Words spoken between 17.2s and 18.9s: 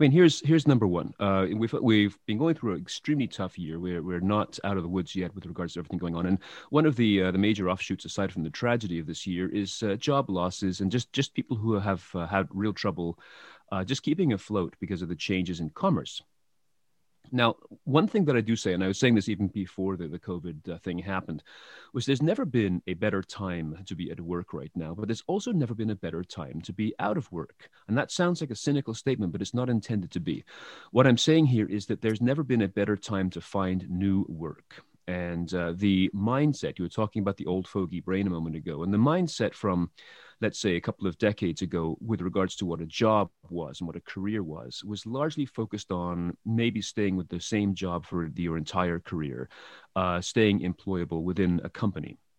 Now, one thing that I do say, and I